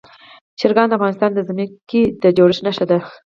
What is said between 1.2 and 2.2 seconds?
د ځمکې